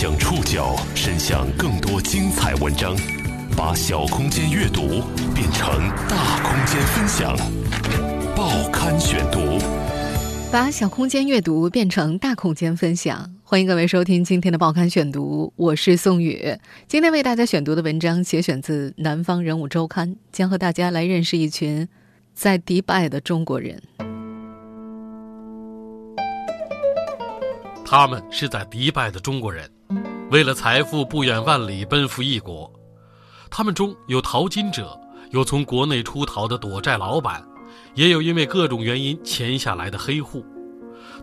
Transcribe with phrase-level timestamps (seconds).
[0.00, 2.96] 将触角伸向更多精彩文章，
[3.54, 5.02] 把小空间阅读
[5.34, 7.36] 变成大空间分享。
[8.34, 9.58] 报刊选读，
[10.50, 13.30] 把小空间阅读变成大空间分享。
[13.44, 16.56] 欢迎各位收听今天的报刊选读，我是宋宇。
[16.88, 21.86] 今天为大家选读的文章节选自《南方人物周刊》，将和大家来认识一群
[22.32, 23.82] 在迪拜的中国人。
[27.84, 29.68] 他们是在迪拜的中国人，
[30.30, 32.72] 为了财富不远万里奔赴异国。
[33.50, 34.96] 他们中有淘金者，
[35.30, 37.44] 有从国内出逃的躲债老板，
[37.96, 40.44] 也有因为各种原因潜下来的黑户。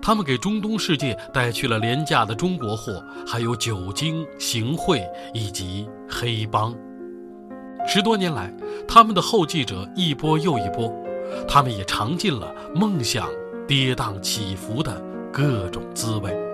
[0.01, 5.01] 他们给中东世界带去了廉价的中国货，还有酒精、行贿
[5.33, 6.75] 以及黑帮。
[7.87, 8.53] 十多年来，
[8.85, 10.93] 他们的后继者一波又一波，
[11.47, 13.29] 他们也尝尽了梦想
[13.65, 16.46] 跌宕起伏的各种滋味。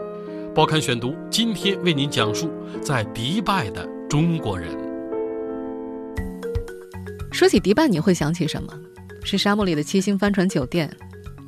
[0.56, 4.70] 报刊选读，今天为您讲述在迪拜的中国人。
[7.32, 8.72] 说起迪拜，你会想起什么？
[9.24, 10.96] 是沙漠里的七星帆船酒店，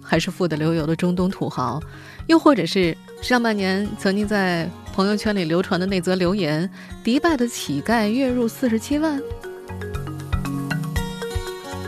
[0.01, 1.79] 还是富得流油的中东土豪？
[2.25, 6.67] 又或者是上半年曾经在朋友圈里流传的那则留言
[7.05, 9.21] ：“迪拜的乞丐月入四十七万。”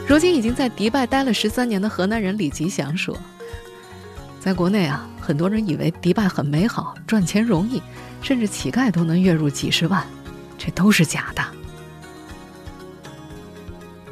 [0.08, 3.18] 如今已经在迪拜待了十三年的河南人李吉祥说。
[4.40, 7.82] 在国内啊，很多人以为迪拜很美好，赚钱容易，
[8.22, 10.02] 甚至乞丐都能月入几十万，
[10.58, 11.44] 这都是假的。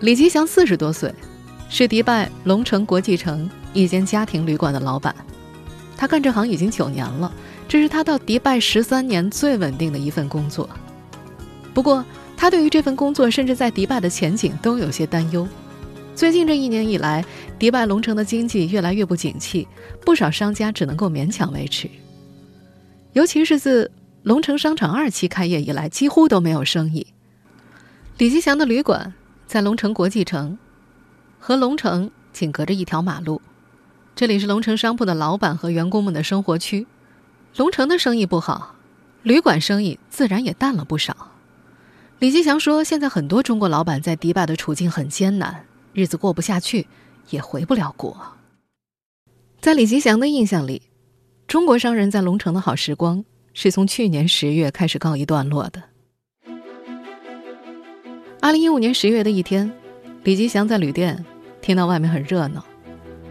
[0.01, 1.15] 李吉祥四十多岁，
[1.69, 5.15] 是迪拜龙城国际城一间家庭旅馆的老板，
[5.95, 7.31] 他干这行已经九年了，
[7.65, 10.69] 这是他到迪拜十三年最稳定的一份工作。
[11.73, 12.03] 不过，
[12.35, 15.47] 他对于这份工作，甚至在迪拜的前景都有些担忧。
[16.15, 17.25] 最近这一年以来，
[17.59, 19.67] 迪拜龙城的经济越来越不景气，
[20.05, 21.89] 不少商家只能够勉强维持。
[23.11, 23.91] 尤其是自
[24.23, 27.05] 龙城商场二期开业以来，几乎都没有生意。
[28.17, 29.13] 李吉祥的旅馆
[29.45, 30.57] 在龙城国际城，
[31.37, 33.41] 和龙城仅隔着一条马路，
[34.15, 36.87] 这里是龙城商铺的老板和员工们的生活区。
[37.57, 38.75] 龙城的生意不好，
[39.21, 41.33] 旅馆生意自然也淡了不少。
[42.19, 45.64] 李吉祥说：“现在很多中国老板在迪拜的处境很艰难。”
[45.95, 46.85] 日子过不下去，
[47.29, 48.17] 也回不了国。
[49.61, 50.81] 在李吉祥的印象里，
[51.47, 53.23] 中国商人在龙城的好时光
[53.53, 55.81] 是从去年十月开始告一段落的。
[58.41, 59.71] 二零一五年十月的一天，
[60.25, 61.23] 李吉祥在旅店
[61.61, 62.65] 听到外面很热闹，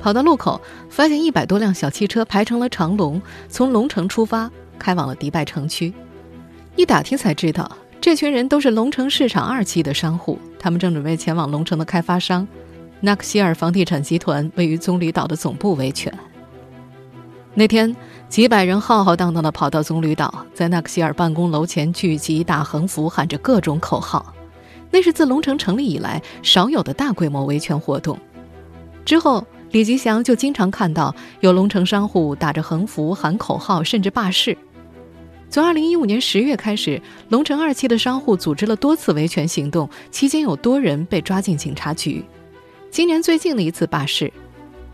[0.00, 0.58] 跑到路口，
[0.88, 3.20] 发现一百多辆小汽车排成了长龙，
[3.50, 5.92] 从龙城出发，开往了迪拜城区。
[6.76, 7.70] 一打听才知道。
[8.04, 12.47] 这群人都是龙城市场二期的商户，他们正准备前往龙城的开发商
[13.00, 16.12] 纳克希尔房地产集团位于棕榈岛的总部维权。
[17.54, 17.97] 那天，
[18.28, 24.34] 几百人浩浩荡荡地跑到棕榈岛，在纳克希尔办公楼前聚集，打横幅，喊着各种口号。
[24.91, 28.19] 那是自龙城成立以来少有的大规模维权活动。
[29.06, 34.54] 之后，李吉祥就经常看到有龙城商户打着横幅喊口号，甚至罢市。
[35.54, 42.25] 从二零一五年十月开始，龙城二期的商户组织了多次维权行动，期间有多人被抓进警察局。
[42.91, 44.32] 今年最近的一次罢市，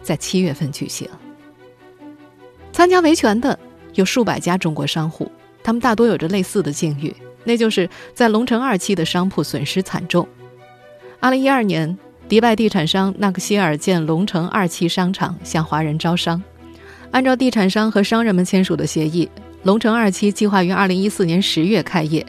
[0.02, 1.08] 在七月份举行。
[2.72, 3.58] 参加维权的
[3.94, 5.32] 有数百家中国商户，
[5.62, 10.28] 他们大多有着类似的境遇，那就是在龙城二期的商铺损失惨重。
[11.20, 16.42] 二零一二年，迪拜地产商纳克希尔建龙城二期商场，向华人招商，
[17.12, 19.26] 按照地产商和商人们签署的协议。
[19.62, 22.24] 龙城二期计划于二零一四年十月开业，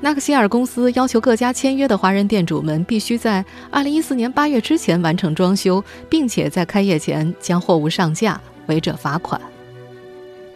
[0.00, 9.40] 纳克希尔公司要求各家签约的华人店主们必须在二零一四年八月之前完成装修，并且在开业前将货物上架，违者罚款。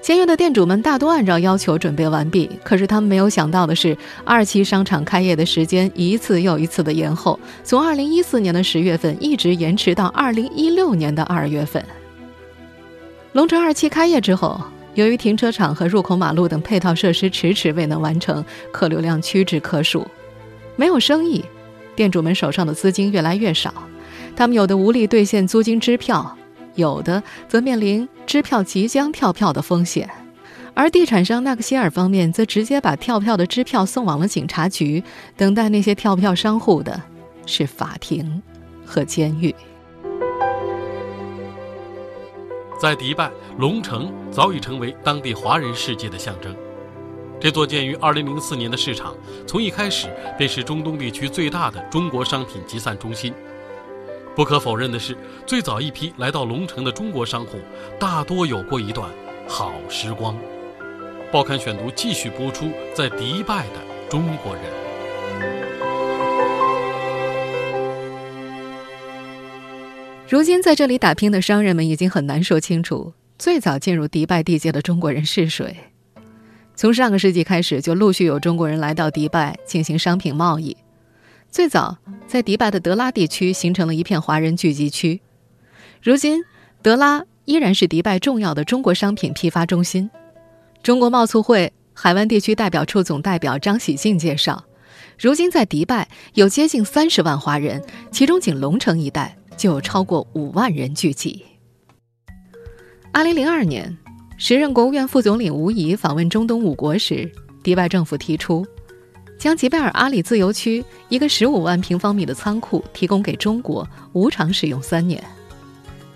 [0.00, 11.84] 签约的店主们大多按照要求准备完毕，可是他们没有想到的是，二期商场开业的时间一次又一次的延后，从二零一四年的十月份一直延迟到二零一六年的二月份。
[13.32, 14.60] 龙城二期开业之后。
[14.98, 20.05] 由于停车场和入口马路等配套设施迟迟未能完成，客流量屈指可数，
[20.75, 21.44] 没有生意，
[21.94, 23.73] 店主们手上的资金越来越少，
[24.34, 26.37] 他们有的无力兑现租金支票，
[26.75, 30.11] 有的则面临支票即将跳票的风险，
[30.75, 35.05] 而地产商纳克希尔方面则直接把跳票的支票送往了警察局，
[35.37, 37.00] 等待那些跳票商户的
[37.46, 38.43] 是法庭
[38.84, 39.55] 和监狱。
[42.78, 43.28] 在迪拜，
[43.58, 46.54] 龙城早已成为当地华人世界的象征。
[47.40, 49.16] 这座建于2004年的市场，
[49.46, 50.08] 从一开始
[50.38, 53.34] 便是中东地区最大的中国商品集散中心。
[54.36, 57.58] 不可否认的是，最早一批来到龙城的中国商户，
[57.98, 59.10] 大多有过一段
[59.48, 60.36] 好时光。
[61.32, 65.68] 报刊选读继续播出在迪拜的中国人。
[70.28, 75.75] 如今在这里打拼的商人们已经很难说清楚，最早进入迪拜地界的中国人是谁。
[76.76, 80.76] 从上个世纪开始，就陆续有中国人来到迪拜进行商品贸易。
[81.50, 81.96] 最早
[82.26, 85.19] 在迪拜的德拉地区形成了一片华人聚集区。
[86.02, 86.44] 如今，
[86.82, 90.10] 德拉依然是迪拜重要的中国商品批发中心。
[90.82, 94.62] 中国贸促会海湾地区代表处总代表张喜庆介绍，
[95.19, 101.44] 如今在迪拜有接近三十万华人，其中仅龙城一带就有超过五万人聚集。
[103.12, 103.94] 二零零二年，
[104.38, 107.31] 时任国务院副总理吴仪访问中东五国时，
[107.62, 108.64] 迪拜政府提出，
[109.37, 115.22] 将吉贝尔阿里自由区一个十五万平方米的仓库提供给中国，无偿使用三年。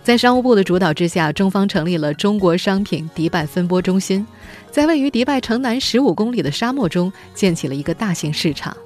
[0.04, 4.26] 在商务部的主导之下，中方成立了中国商品迪拜分拨中心，
[4.70, 8.76] 在位于迪拜城南十五公里的沙漠中建起了一个大型市场。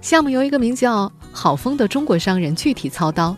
[0.00, 3.36] 项目由一个名叫郝峰的中国商人具体操刀，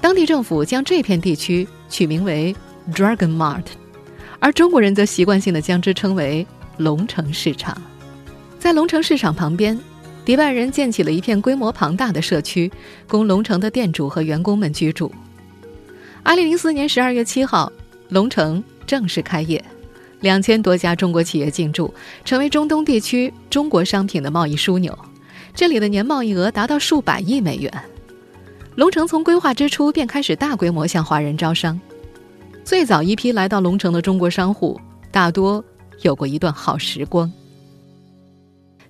[0.00, 2.54] 当地政府将这片地区取名为
[2.92, 3.64] Dragon Mart，
[4.38, 6.46] 而中国人则习惯性的将之称为
[6.76, 7.76] 龙城市场。
[8.58, 9.78] 在龙城市场旁边，
[10.24, 12.70] 迪拜人建起了一片规模庞大的社区，
[13.06, 15.12] 供龙城的店主和员工们居住。
[16.22, 17.72] 二零零四年十二月七号，
[18.08, 19.62] 龙城正式开业，
[20.20, 21.92] 两千多家中国企业进驻，
[22.24, 24.96] 成为中东地区中国商品的贸易枢纽。
[25.54, 27.72] 这里的年贸易额达到数百亿美元。
[28.78, 31.80] 龙城从规划之初便开始大规模向华人招商。
[32.62, 34.80] 最早一批来到龙城的中国商户，
[35.10, 35.64] 大多
[36.02, 37.28] 有过一段好时光。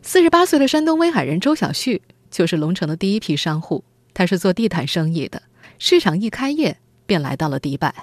[0.02, 3.82] 四十八岁的山东威海人周小旭就是龙城的第一批商户，
[4.12, 5.40] 他是做地毯生意的。
[5.78, 6.76] 市场一开业。
[7.06, 7.94] 便来到了迪拜。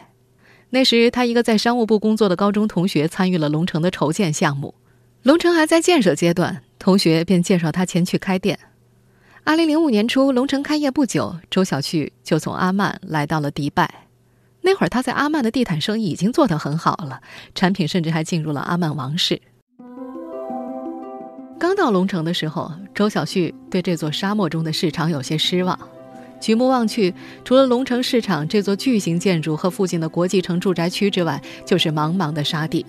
[0.72, 4.74] 那时，他一个在商务部工作的高中同学参与了龙城的筹建项目。
[5.22, 8.58] 龙城还在建设阶段，同学便介绍他前去开店。
[9.48, 14.08] 二零零五年初，龙城开业不久，周小旭就从阿曼来到了迪拜。
[14.62, 17.22] 那会儿，他在阿曼的地毯生意已经做得很好了，
[17.54, 19.40] 产品甚至还进入了阿曼王室。
[21.60, 25.78] 刚到龙城的时候，周小旭对这座沙漠中的市场有些失望。
[26.42, 27.14] 举目望去，
[27.44, 32.84] 除了龙城市场这座巨型建筑和附近的国际城住宅区之外，就是茫茫的沙地，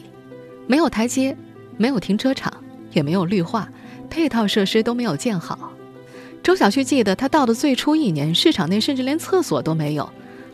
[0.67, 1.37] 没有台阶，
[1.77, 2.51] 没有停车场，
[2.93, 3.69] 也没有绿化，
[4.09, 5.71] 配套设施都没有建好。
[6.47, 10.09] 周小旭记得，他到的最初一年，市场内甚至连厕所都没有，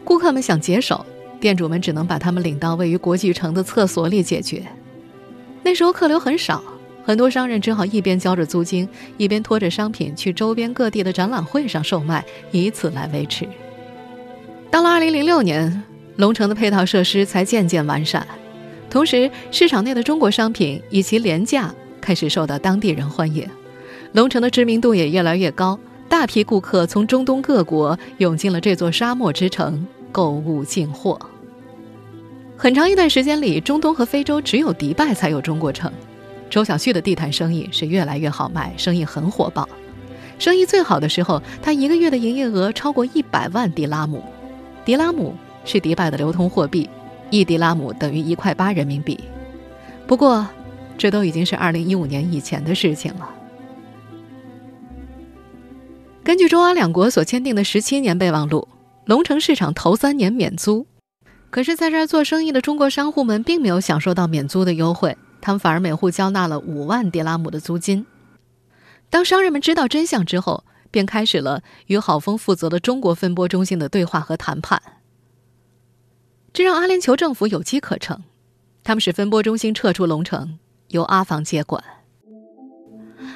[0.04, 1.04] 顾客们想解手，
[1.38, 4.62] 店主们只能把他们领到位于国际城的厕所里解决。
[5.62, 6.64] 那时候客流很少。
[7.04, 13.46] 很多商人只好一边交着租金，一边拖着商品去周边各地的展览会上售卖，以此来维持。
[14.70, 15.82] 到了2006年，
[16.16, 18.26] 龙城的配套设施才渐渐完善，
[18.88, 23.46] 同时市场内的中国商品以其廉价开始受到当地人欢迎，
[24.12, 25.78] 龙城的知名度也越来越高，
[26.08, 31.18] 大批顾客从中东各国涌进了这座沙漠之城购物进货。
[32.56, 35.90] 很长一段时间里，中东和非洲只有迪拜才有中国城。
[36.50, 39.66] 周小旭的地毯生意是越来越好卖，生意很火爆。
[40.38, 44.22] 生意最好的时候，他一个月的营业额超过一百万迪拉姆。
[44.84, 45.34] 迪拉姆
[45.64, 46.88] 是迪拜的流通货币，
[47.30, 49.18] 一迪拉姆等于一块八人民币。
[50.06, 50.46] 不过，
[50.98, 53.28] 这都已经是二零一五年以前的事情了。
[56.24, 58.68] 根据中阿两国所签订的十七年备忘录，
[59.06, 60.86] 龙城市场头三年免租。
[61.50, 65.16] 可是，在这儿做生意的中国商户们并没有享受到免租的优惠。
[65.40, 68.06] 他们反而每户交纳了五万迪拉姆的租金。
[69.10, 70.62] 当商人们知道真相之后，
[70.92, 74.80] 便开始了与郝峰负责的中国分拨中心的对话和谈判。
[76.52, 78.22] 这让阿联酋政府有机可乘，
[78.84, 81.82] 他们使分拨中心撤出龙城，由阿方接管。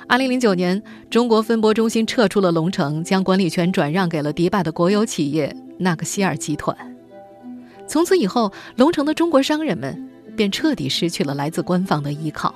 [0.08, 6.76] 二零零九年，中国分拨中心撤出了龙城，将管理权转让给了迪拜的国有企业纳克希尔集团。
[7.86, 10.10] 从此以后，龙城的中国商人们。
[10.36, 12.54] 便彻底失去了来自官方的依靠。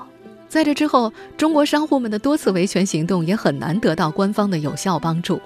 [0.51, 5.41] 在这之后，中国商户们的多次维权行动也很难得到官方的有效帮助。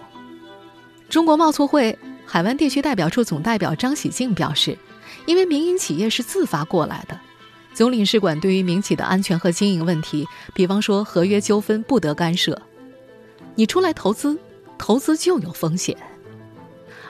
[1.08, 1.96] 中国贸促会
[2.26, 4.76] 海湾地区代表处总代表张喜静表示
[5.26, 7.16] ：“因为民营企业是自发过来的，
[7.75, 12.57] 总领事馆对于民企的安全和经营问题，比方说合约纠纷不得干涉。
[13.57, 14.38] 你出来投资，
[14.78, 15.97] 投资就有风险。”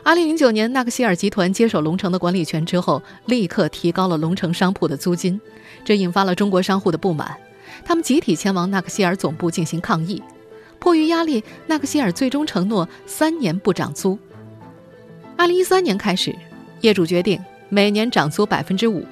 [0.03, 5.41] 二零零九年，纳克希尔集团接手龙城的管理权之后，立刻提高了龙城商铺的租金，
[5.85, 7.37] 这引发了中国商户的不满，
[7.85, 10.23] 他们集体前往纳克希尔总部进行抗议。
[10.79, 14.19] 迫于压力，纳克希尔最终承诺三年不涨租。
[15.37, 16.35] 二零一三年开始，
[16.83, 19.07] 业主决定每年涨租百分之五。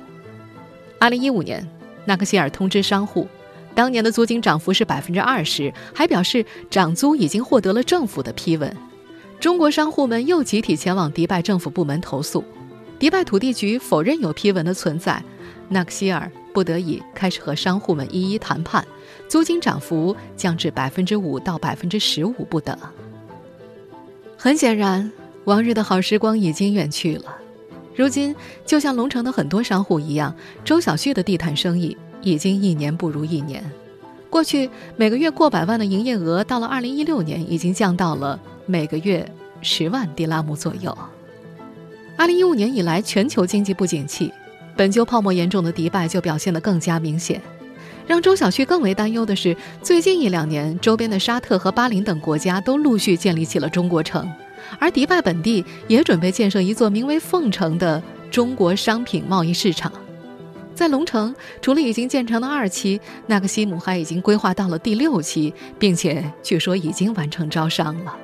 [1.03, 1.69] 二零一五年，
[2.05, 3.27] 纳克希尔通知商户，
[3.75, 8.73] 当年的租金涨幅是百分之二十，还表示涨租已经获得了政府的批文。
[9.41, 12.45] 中国商户们又集体前往迪拜政府部门投诉，
[13.01, 15.21] 迪拜土地局否认有批文的存在，
[15.69, 18.87] 纳克希尔不得已开始和商户们一一谈判，
[19.29, 22.79] 租金涨幅降至百分之五到百分之十五不等。
[24.37, 25.11] 很显然，
[25.47, 27.39] 往日的好时光已经远去了。
[27.95, 28.35] 如今，
[28.65, 30.35] 就像龙城的很多商户一样，
[30.65, 33.63] 周小旭的地毯生意已经一年不如一年。
[34.31, 39.31] 过去每个月过百万的营业额，到了2016年已经降到了每个月
[39.61, 40.97] 十万迪拉姆左右。
[42.17, 44.33] 2015年以来，全球经济不景气，
[44.75, 47.43] 本就泡沫严重的迪拜就表现得更加明显。
[48.07, 54.27] 让周小旭更为担忧的是，最近一两年，周边的沙特和巴林等国家都陆续建立起了中国城。
[54.79, 59.93] 而迪拜本地也准备建设一座名为“凤城”的中国商品贸易市场。
[60.75, 68.17] 在龙城，除了已经建成的二期，纳克西姆还已经规划到了第六期，并且据说已经完成招商了。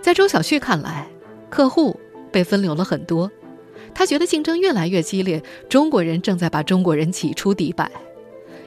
[0.00, 1.06] 在周小旭看来，
[1.50, 1.98] 客户
[2.32, 3.30] 被分流了很多，
[3.94, 7.90] 他觉得竞争越来越激烈，中国人正在把中国人挤出迪拜。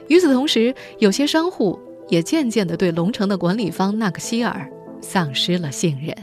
[0.06, 4.70] 与此同时，有些商户也渐渐地对龙城的管理方纳克希尔。
[5.00, 6.14] 丧失了信任。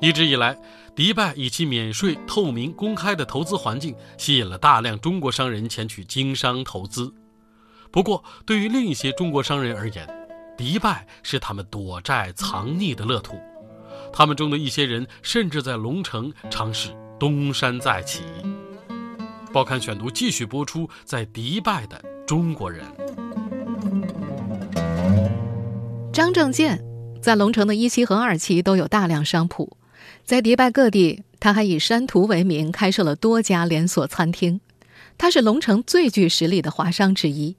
[0.00, 0.56] 一直以来，
[0.94, 7.12] 迪拜以其免税、透明、公开的投资环境，吸引了大量中国商人前去经商投资。
[7.90, 10.08] 不过，对于另一些中国商人而言，
[10.56, 13.40] 迪拜是他们躲债藏匿的乐土。
[14.12, 18.22] 他们中的一些人甚至在龙城尝试东山再起。
[19.52, 22.84] 报刊选读继续播出，在迪拜的中国人。
[26.18, 26.82] 张正健
[27.22, 29.76] 在龙城的一期和二期都有大量商铺，
[30.24, 34.60] 在迪拜各地，他还以山图为名开设了多家连锁餐厅。
[35.16, 37.54] 他是龙城最具实力的华商之一。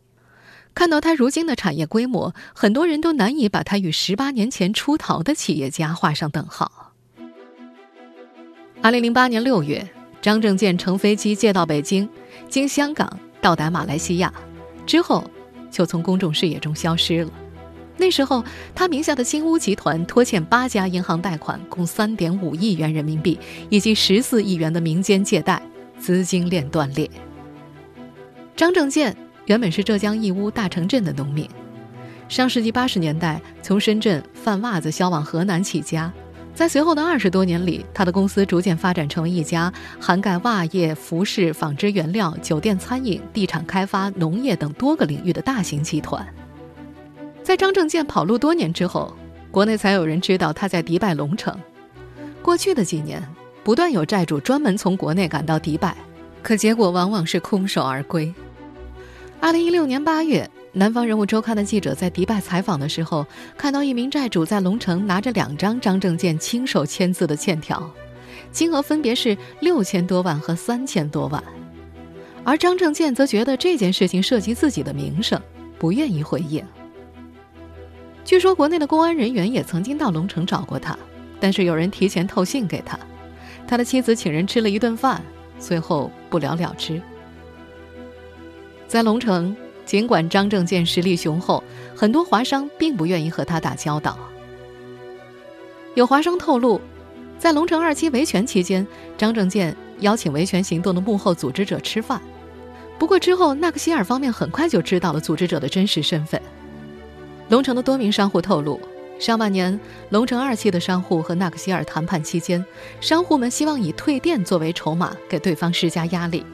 [0.75, 6.91] 看到他如今的产业规模，很多人都难以把他与十八年前出逃的企业家画上等号。
[8.81, 9.87] 二零零八年六月，
[10.21, 12.09] 张正健乘飞机借到北京，
[12.49, 14.33] 经香港到达马来西亚，
[14.85, 15.23] 之后
[15.71, 17.31] 就从公众视野中消失了。
[17.99, 23.37] 那时候，他名下的金屋集团拖欠八家银行贷款，共三点五亿元人民币，
[23.69, 25.61] 以及十四亿元的民间借贷，
[25.99, 27.09] 资金链断裂。
[28.55, 29.15] 张正健
[29.45, 31.45] 原本是浙江义乌大城镇的农民，
[32.29, 36.11] 上世纪八十年代从深圳贩袜子销往河南起家，
[36.55, 46.25] 在随后的二十多年里，他的公司逐渐发展成为一家涵盖袜业、服饰、纺织原料、酒店、餐饮、地产开发、农业等多个领域的大型集团。
[47.49, 49.11] 在张正健跑路多年之后，
[49.49, 51.59] 国内才有人知道他在迪拜龙城。
[52.43, 53.27] 过去的几年，
[53.63, 55.97] 不断有债主专门从国内赶到迪拜，
[56.43, 58.31] 可结果往往是空手而归。
[59.39, 63.25] 二零一六年八月，《南方人物周刊》的记者在迪拜采访的时候，
[63.57, 67.91] 看到一名债主在龙城拿着两张张正健亲手签字的欠条，
[68.51, 71.43] 金额分别是六千多万和三千多万，
[72.43, 75.41] 而张正健则觉得这件事情涉及自己的名声，
[75.79, 76.63] 不愿意回应。
[78.29, 80.95] 据说国内的公安人员也曾经到龙城找过他，
[81.39, 82.95] 但是有人提前透信给他，
[83.67, 85.19] 他的妻子请人吃了一顿饭，
[85.57, 87.01] 最后不了了之。
[88.87, 91.63] 在龙城，尽管张正健实力雄厚，
[91.95, 94.15] 很多华商并不愿意和他打交道。
[95.95, 96.79] 有华商透露，
[97.39, 98.85] 在龙城二期维权期间，
[99.17, 102.21] 张正健邀请维权行动的幕后组织者吃饭，
[102.99, 106.39] 不过之后纳克希尔方面很快就知道了组织者的真实身份。
[107.49, 108.79] 龙城的多名商户透露，
[109.19, 109.77] 上半年
[110.11, 112.63] 龙城二期的商户和纳克希尔谈判期间，
[113.01, 116.45] 商户们希望以退店作为筹码给对方施加压力。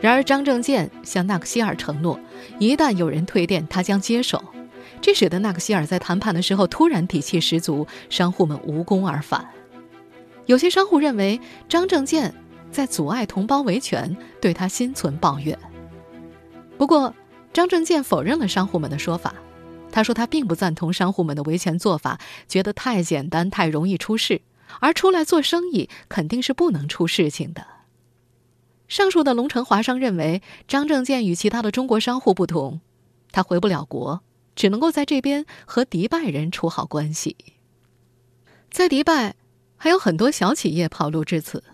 [0.00, 2.18] 然而张正健向纳克希尔承诺，
[2.60, 4.40] 一旦有人退店，他将接手。
[5.00, 9.44] 这使得纳克希尔在谈判的时候突然底气十足，商户们无功而返。
[10.46, 12.32] 有些商户认为张正健
[12.70, 15.58] 在阻碍同胞维权，对他心存抱怨。
[16.78, 17.12] 不过，
[17.52, 19.34] 张正健否认了商户们的说法。
[19.96, 24.42] 他说：“他并不赞同商户们的维权做法，觉得太简单、太容易出事。
[24.78, 27.66] 而出来做生意肯定是不能出事情的。”
[28.88, 32.82] 上述的龙城华商认为，张正健与其他的中国商户不同，
[33.32, 34.20] 他回不了国，
[34.54, 37.34] 只能够在这边和迪拜人处好关系。
[38.70, 39.34] 在迪拜，
[39.78, 41.64] 还有很多小企业跑路至此。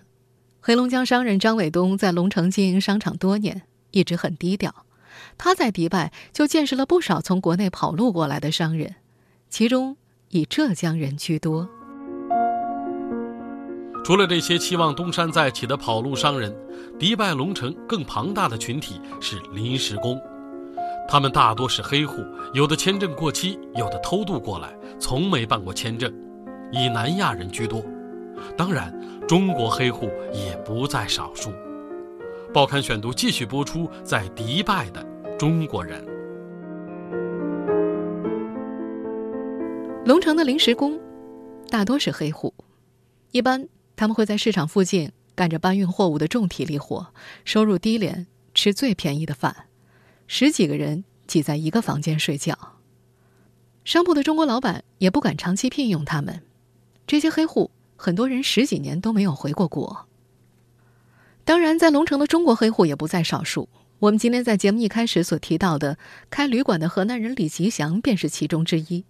[0.61, 4.87] 黑龙江商人张伟东在龙城经营商场多年，一直很低调。
[5.39, 8.95] 他在迪拜就见识了不少从国内跑路过来的商人，
[9.49, 9.97] 其中
[10.31, 11.69] 以浙江人居多。
[14.05, 16.53] 除了这些期望东山再起的跑路商人，
[16.99, 20.21] 迪拜龙城更庞大的群体是临时工，
[21.09, 26.13] 他们大多是黑户，有的签证过期，有的偷渡过来，从没办过签证，
[26.73, 27.81] 以南亚人居多。
[28.57, 28.93] 当然，
[29.29, 31.53] 中国黑户也不在少数。
[32.53, 35.03] 报刊选读继续播出，在迪拜的
[35.39, 36.05] 中国人。
[40.05, 41.01] 龙城的临时工
[41.71, 42.53] 大多是黑户，
[43.31, 43.67] 一般
[43.97, 47.07] 他们会在市场附近干着搬运货物的重体力活，
[47.47, 49.57] 收入低廉，吃最便宜的饭，
[50.27, 52.59] 十几个人挤在一个房间睡觉。
[53.87, 56.43] 商铺的中国老板也不敢长期聘用他们，
[57.07, 57.71] 这些黑户。
[57.97, 60.07] 很多人十几年都没有回过国。
[61.45, 63.69] 当然，在龙城的中国黑户也不在少数。
[63.99, 65.97] 我们今天在节目一开始所提到的
[66.31, 69.05] 开旅馆的河南人李吉祥便是其中之一。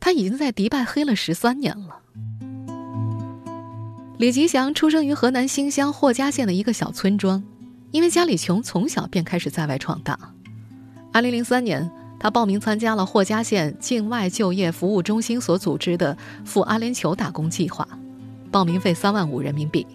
[0.00, 2.00] 他已经在迪拜黑了十三年了。
[4.18, 7.42] 李吉祥出生于河南新乡霍家县的一个小村庄，
[7.90, 10.18] 因为家里穷，从小便开始在外闯荡。
[11.12, 17.86] 二零零三年，他报名参加了霍家县境外就业服务中心所组织的赴阿联酋打工计划。
[18.50, 19.86] 报名费三万五人民币。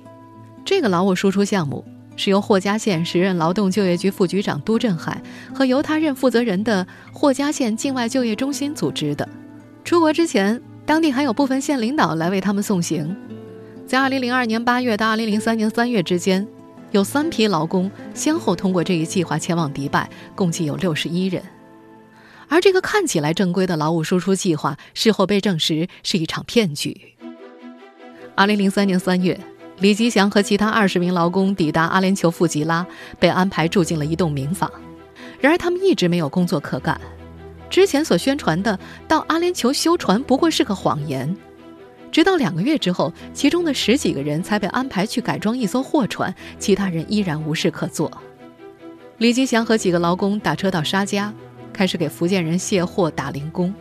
[0.65, 1.84] 这个劳务输出项目
[2.15, 5.22] 是由霍家县时任劳动就业局副局长都振海
[5.53, 9.27] 和由他任负责人的霍家县境外就业中心组织的。
[9.84, 13.15] 出国之前，当地还有部分县领导来为他们送行。
[13.86, 16.48] 在2002年8月到2003年3月之间，
[16.91, 21.43] 有三批劳工先后通过这一计划前往迪拜，共计有61人。
[22.48, 26.96] 而这个看起来正规的劳务输出计划，事后被证实是一场骗局。
[28.36, 29.39] 二零零三年三月，
[29.83, 32.87] 李吉祥和其他二十名劳工抵达阿联酋富吉拉，
[33.19, 34.71] 被安排住进了一栋民房。
[35.41, 36.97] 然而，他们一直没有工作可干。
[37.69, 41.35] 之前所宣传的到阿联酋修船不过是个谎言。
[42.13, 48.09] 直到两个月之后，其中的十几个人才被安排去改装一艘货船，其他人依然无事可做。
[49.17, 51.33] 李吉祥和几个劳工打车到沙加，
[51.73, 53.74] 开始给福建人卸货打零工。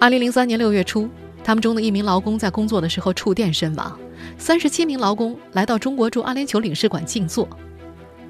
[0.00, 1.08] 二零零三年六月初。
[1.44, 3.98] 他们中的一名劳工在工作的时候触电身亡，
[4.38, 7.48] 三十七名劳工来到中国驻阿联酋领事馆静坐。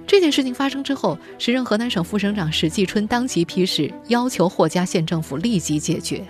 [0.07, 6.27] 这件事情发生之后，时任河南省副省长史继春当即批示，要求霍家县政府立即解决。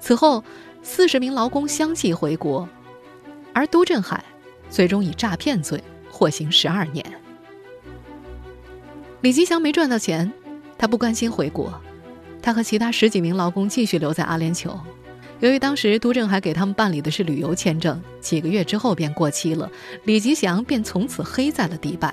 [0.00, 0.42] 此后，
[0.82, 2.68] 四十名劳工相继回国，
[3.52, 4.24] 而都振海
[4.70, 7.04] 最终以诈骗罪获刑十二年。
[9.20, 10.32] 李吉祥没赚到钱，
[10.78, 11.72] 他不甘心回国，
[12.40, 14.78] 他和其他十几名劳工继续留在阿联酋。
[15.40, 19.70] 由于当时都政还给他们办理的是旅游签证，几个月之后便过期了，
[20.04, 22.12] 李吉祥便从此黑在了迪拜。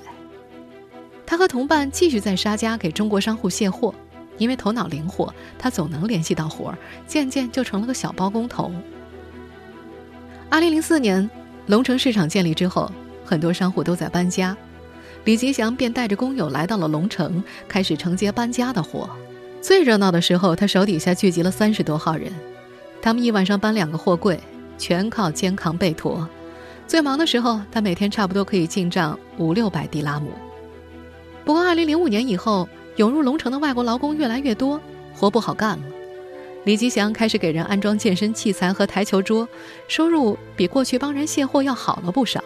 [1.26, 3.92] 他和同伴继续在沙加给中国商户卸货，
[4.38, 8.70] 因为头脑灵活，他总能联系到活儿，渐渐就成了个小包工头。
[10.48, 11.28] 二零零四年，
[11.66, 12.88] 龙城市场建立之后，
[13.24, 14.56] 很多商户都在搬家，
[15.24, 19.10] 李吉祥便带着工友来到了龙城，开始承接搬家的活。
[19.60, 22.32] 最热闹的时候，他手底下聚集了三十多号人。
[23.00, 24.40] 他们一晚上搬两个货柜，
[24.76, 26.26] 全靠肩扛背驮。
[26.86, 30.30] 最忙的时候，他每天差不多可以进账五六百迪拉姆。
[31.44, 34.80] 不过，二零零五年以后，涌入龙城的外国劳工越来越多，
[35.14, 35.84] 活不好干了。
[36.64, 39.48] 李吉祥开始给人安装健身器材和台球桌，
[39.86, 42.42] 收入比过去帮人卸货要好了不少。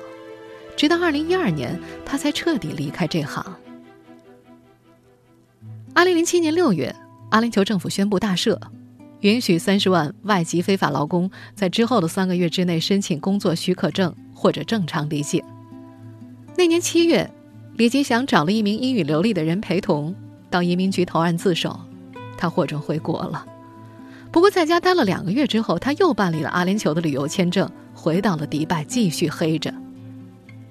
[0.76, 3.44] 直到二零一二年，他才彻底离开这行。
[5.94, 6.94] 二零零七年六月，
[7.30, 8.58] 阿联酋政府宣布大赦。
[9.20, 15.42] 允许三十万外籍非法劳工在之后的三个月之内申请工作许可证或者正常离境。
[16.56, 17.30] 那年七月，
[17.76, 20.14] 李吉祥找了一名英语流利的人陪同
[20.50, 21.78] 到移民局投案自首，
[22.36, 23.46] 他获准回国了。
[24.32, 29.74] 不过在家待了两个月之后，他又办理了阿联酋的旅游签证，回到了迪拜继续黑着。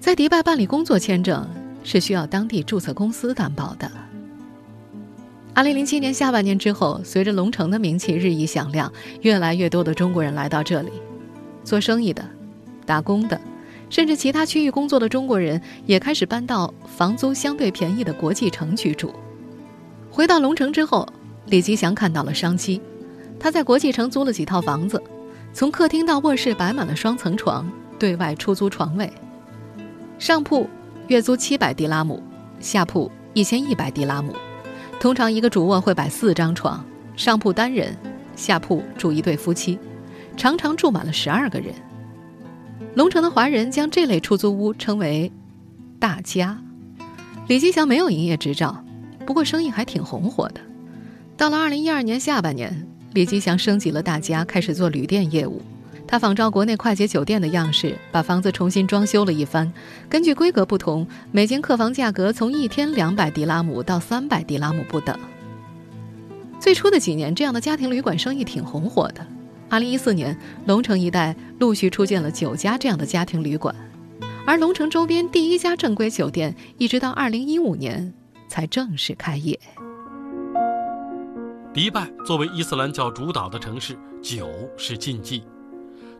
[0.00, 1.46] 在迪拜办理工作签证
[1.84, 3.90] 是需要当地注册公司担保的。
[5.60, 10.90] 二零零七年下半年之后，随着龙城的名气日益响亮，越来越多的中国人来到这里，
[11.64, 12.26] 做生意的、
[12.86, 13.38] 打工的，
[13.90, 19.12] 甚至其他区域工作的中国人也开始搬到房租相对便宜的国际城居住。
[20.10, 21.06] 回到龙城之后，
[21.44, 22.80] 李吉祥看到了商机，
[23.38, 25.02] 他在国际城租了几套房子，
[25.52, 29.12] 从客厅到卧室摆满了双层床，对外出租床位。
[30.18, 30.66] 上铺
[31.08, 32.22] 月租七百迪拉姆，
[32.60, 34.34] 下铺一千一百迪拉姆。
[35.00, 36.84] 通常一个主卧会摆四张床，
[37.16, 37.96] 上铺单人，
[38.36, 39.78] 下铺住一对夫妻，
[40.36, 41.72] 常常住满了十二个人。
[42.94, 45.32] 龙城的华人将这类出租屋称为
[45.98, 46.62] “大家”。
[47.48, 48.84] 李吉祥没有营业执照，
[49.24, 50.60] 不过生意还挺红火的。
[51.34, 55.62] 到了二零一二年下半年，李吉祥升级了大家，开始做旅店业务。
[56.10, 59.72] 他仿照国内快捷酒店的样式，把房子重新装修了一番。
[60.08, 65.16] 根据规格不同，每间客房价格从一天两百迪拉姆到三百迪拉姆不等。
[66.58, 69.24] 最初的几年，这样的家庭旅馆生意挺红火的。
[69.68, 73.72] 二零一四年，龙城一带陆续出现了九家这样的家庭旅馆，
[74.44, 78.12] 而龙城周边第一家正规酒店，一直到二零一五年
[78.48, 79.56] 才正式开业。
[81.72, 85.44] 迪拜作为伊斯兰教主导的城市，酒是禁忌，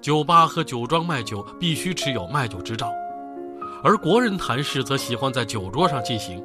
[0.01, 2.91] 酒吧和酒庄卖酒必须持有卖酒执照，
[3.85, 6.43] 而国人谈事则喜欢在酒桌上进行。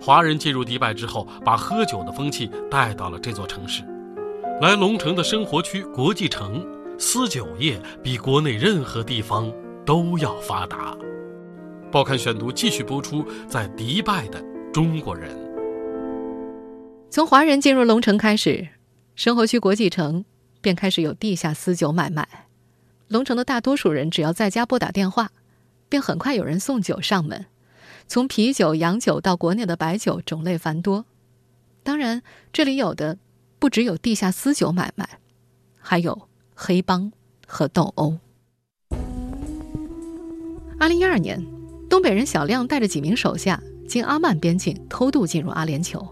[0.00, 3.84] 华人进入迪拜之后，把喝酒的风气带到了这座城市。
[4.60, 6.66] 来龙城的生活区国际城，
[6.98, 9.52] 私酒业比国内任何地方
[9.86, 10.96] 都要发达。
[11.92, 15.30] 报刊选读继续播出，在迪拜的中国人。
[17.08, 18.66] 从华人进入龙城开始，
[19.14, 20.24] 生活区国际城
[20.60, 22.26] 便开始有地下私酒买卖。
[23.10, 25.32] 龙城的大多数人只要在家拨打电话，
[25.88, 27.46] 便很快有人送酒上门。
[28.06, 31.04] 从啤酒、洋酒到国内的白酒，种类繁多。
[31.82, 33.18] 当然，这里有的
[33.58, 35.18] 不只有地下私酒买卖，
[35.80, 37.10] 还有黑帮
[37.48, 38.16] 和斗殴。
[40.78, 41.44] 二零一二年，
[41.88, 46.06] 东北人小亮带着几名手下经阿曼边境偷渡进入阿联酋。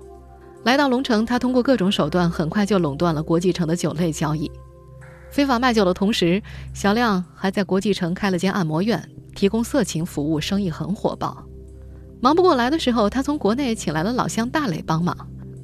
[0.64, 4.50] 来到龙城，他通过各种手段，很快就垄断了国际城的酒类交易。
[5.30, 11.44] 非法卖酒的同时，小亮还在国际城开了间按摩院，提供色情服务，生意很火爆。
[12.20, 15.16] 忙不过来的时候，他从国内请来了老乡大磊帮忙，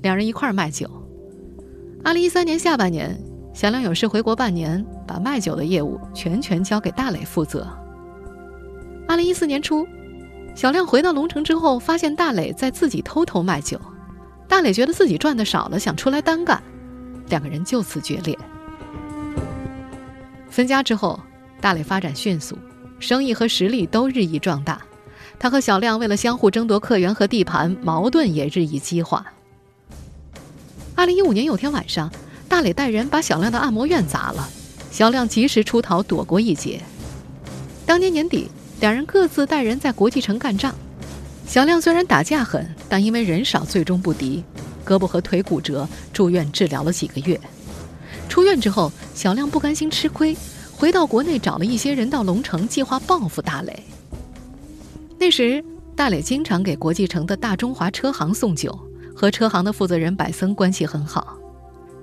[0.02, 0.88] 两人一块儿卖酒。
[2.04, 3.18] 二零一三年下半年，
[3.52, 7.66] 小亮有事回国半年，把卖酒的业务全权交给大磊负责。
[9.08, 9.86] 二零一四年初，
[10.54, 13.80] 小亮回到龙城之后，发现大磊在自己偷偷卖酒。
[14.46, 16.62] 大磊觉得自己赚的少了，想出来单干，
[17.28, 18.38] 两个人就此决裂。
[20.54, 21.18] 分家之后，
[21.60, 22.56] 大磊发展迅速，
[23.00, 24.80] 生意和实力都日益壮大。
[25.36, 29.26] 他和小亮为了相互争夺客源和地盘，矛盾也日益激化。
[30.94, 32.08] 二零一五年有天晚上，
[32.48, 34.48] 大磊带人把小亮的按摩院砸了，
[34.92, 36.80] 小亮及时出逃，躲过一劫。
[37.84, 40.72] 当年年底，两人各自带人在国际城干仗。
[41.48, 44.44] 小亮虽然打架狠，但因为人少，最终不敌，
[44.86, 47.40] 胳膊和腿骨折，住院治疗了几个月。
[48.34, 50.36] 出院之后，小亮不甘心吃亏，
[50.72, 53.84] 回到国内找了一些人到龙城，计划报复大磊。
[55.16, 58.76] 那时，大磊经常给国际城的大中华车行送酒，
[59.14, 61.38] 和车行的负责人百森关系很好。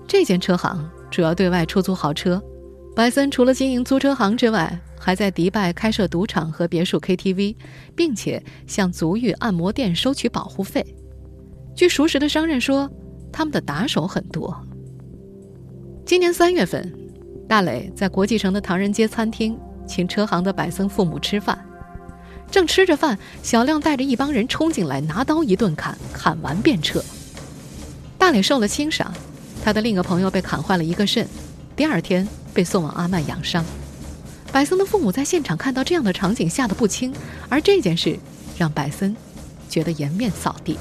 [0.08, 2.41] 这间车行主要对外出租豪车，
[2.96, 7.58] 百森除了经营租车行之外，还在迪拜开设赌场和别墅 KTV，
[7.94, 10.96] 并且向足浴按摩店收取保护费。
[11.76, 12.89] 据熟识的商人说，
[13.34, 14.58] 他们的打手很多。
[16.06, 16.92] 今年三月份，
[17.48, 21.58] 大磊在国际城的唐人街餐厅请车行的百森父母吃饭，
[22.50, 27.02] 正吃着饭，小亮带着一帮人冲进来，拿刀一顿砍，砍完便撤。
[28.18, 29.12] 大磊受了轻伤，
[29.64, 31.26] 他的另一个朋友被砍坏了一个肾，
[31.76, 33.64] 第二天被送往阿曼养伤。
[34.52, 37.14] 百森的父母在现场看到这样的场景，吓得不轻。
[37.48, 38.20] 而这件事
[38.58, 39.16] 让百森
[39.70, 40.78] 觉得颜面扫地。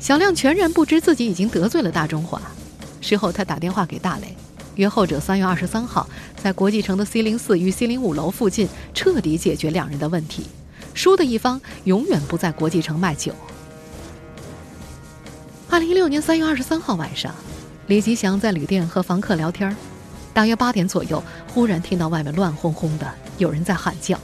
[0.00, 2.40] 小亮全然不知自己已经得罪了大中华。
[3.00, 4.36] 事后，他打电话给大雷，
[4.76, 6.08] 约后者三月二十三号
[6.42, 10.46] 在国际城的 C 零四与 C 零五楼附近彻底解决两人的问题。
[10.94, 13.32] 输的一方永远不在国际城卖酒。
[15.70, 17.32] 二零一六年三月二十三号晚上，
[17.86, 19.74] 李吉祥在旅店和房客聊天。
[20.34, 24.18] 大约八点左右，忽然听到外面乱哄哄的，有人在喊叫。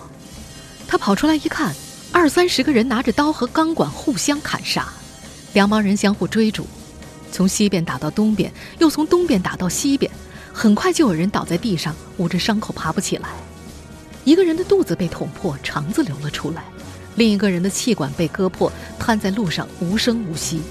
[0.87, 1.75] 他跑出来一看，
[2.13, 4.89] 二三十个人拿着刀和钢管互相砍杀，
[5.53, 6.67] 两帮人相互追逐，
[7.35, 10.09] 从西边打到东边，又从东边打到西边，
[10.53, 13.31] 很快就有人倒在地上，捂着伤口爬不起来。
[14.23, 16.63] 一个人的肚子被捅破，肠子流了出来；
[17.17, 20.63] 另一个人的气管被割破，瘫在路上无声无息。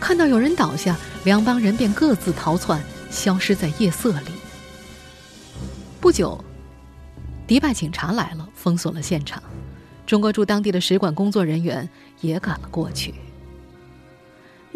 [0.00, 4.32] 看到有人倒下，两帮人便各自逃窜，消失在夜色里。
[6.00, 6.44] 不久，
[7.46, 9.40] 迪拜警察来了，封锁了现场。
[10.04, 11.88] 中国驻当地的使馆工作人员
[12.22, 13.14] 也赶了过去。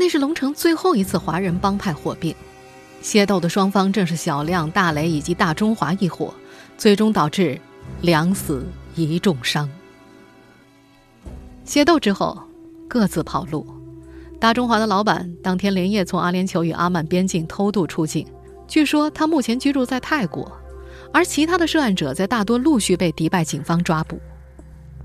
[0.05, 2.35] 那是龙城最后一次华人帮派火并，
[3.03, 6.35] 械斗的双方正是小亮、大雷以及大中华一伙，
[6.77, 7.59] 最终导致
[8.03, 9.67] 两死一重伤。
[11.64, 12.38] 械斗之后，
[12.87, 13.67] 各自跑路。
[14.38, 18.27] 大中华的老板当天连夜从阿联酋与阿曼边境偷渡出境，
[18.69, 20.53] 据说他目前居住在泰国。
[21.14, 24.21] 而其他的涉案者在大多陆续被迪拜警方抓捕，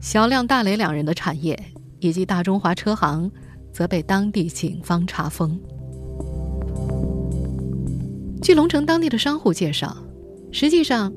[0.02, 1.58] 小亮、大雷两人的产业
[2.02, 3.32] 以及大中华车行，
[3.80, 5.58] 则被当地警方查封。
[8.42, 9.96] 据龙城当地的商户介绍，
[10.52, 11.10] 实际上，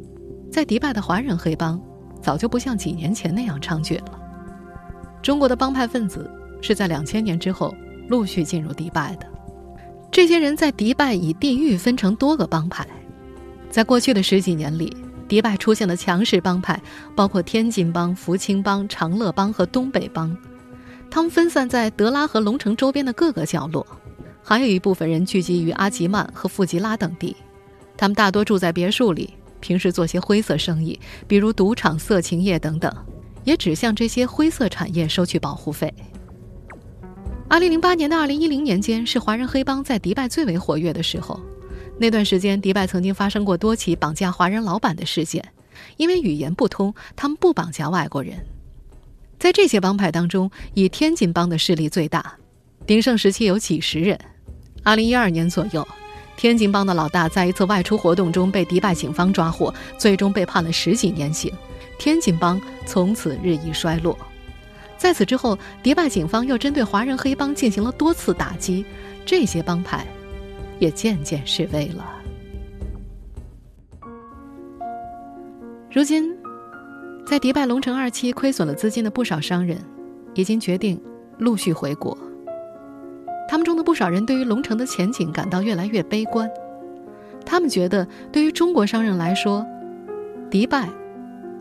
[0.48, 1.82] 在迪拜的华人黑帮
[2.20, 4.16] 早就不像几年前那样猖獗了。
[5.20, 7.74] 中国的帮派分子是在两千年之后
[8.06, 9.26] 陆续进入迪拜的。
[10.12, 12.86] 这些人在迪拜以地域分成多个帮派。
[13.70, 14.96] 在过去的十几年里，
[15.26, 16.80] 迪拜出现了强势帮派，
[17.16, 20.36] 包括天津帮、福清帮、长乐帮和东北帮。
[21.14, 23.86] 他们分散在德拉和龙城周边的各个角落，
[24.42, 27.36] 还有一部分人聚集于阿吉曼和富吉拉等地。
[27.98, 30.98] 他们大多住在别墅里，平时做些灰色生意，
[31.28, 32.90] 比如赌场、色情业等等，
[33.44, 35.92] 也只向这些灰色产业收取保护费。
[37.46, 41.38] 二零零八年到二零一零年间是华人黑帮在迪拜最为活跃的时候。
[41.98, 45.46] 那段时间，迪拜曾经发生过多起绑架华人老板的事件。
[45.98, 48.42] 因为语言不通，他们不绑架外国人。
[49.42, 52.34] 在这些帮派当中，以天津帮的势力最大，
[52.86, 54.16] 鼎盛时期有几十人。
[54.84, 55.84] 二零一二年左右，
[56.36, 61.52] 天津帮的老大在一次外出活动中被迪拜警方抓获，最终被判了十几年刑。
[61.98, 64.16] 天津帮从此日益衰落。
[64.96, 68.86] 在此之后，迪拜警方又针对华人黑帮进行了多次打击，
[69.26, 70.06] 这些帮派
[70.78, 72.22] 也渐渐式微了。
[75.90, 76.32] 如今，
[77.24, 79.78] 在迪拜龙城二期亏损了资金的不少商人，
[80.34, 81.00] 已经决定
[81.38, 82.16] 陆续回国。
[83.48, 86.50] 他们中的不少人对于龙城的前景感到越来越悲观，
[87.44, 89.64] 他们觉得对于中国商人来说，
[90.50, 90.88] 迪拜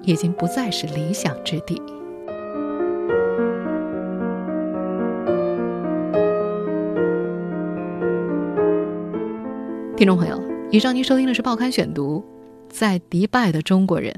[0.04, 1.82] 已经不再是理想之地。
[9.96, 12.24] 听众朋友，以上您收听的是《报刊选读》，
[12.76, 14.14] 在迪拜的中国人，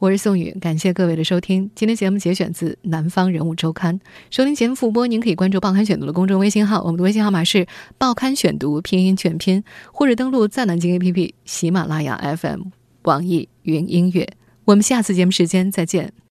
[0.00, 1.70] 我是宋宇，感谢各位的收听。
[1.74, 7.58] 今天节目节选自《南方人物周刊》，收听节目复播，您可以关注《报刊选读》的公众微信号，我们的微信号码是
[7.96, 12.62] 《报刊选读》拼音全拼，或者登录在南京 APP、喜马拉雅 FM、
[13.02, 14.28] 网易云音乐。
[14.64, 16.14] 我们下次节目时间再见。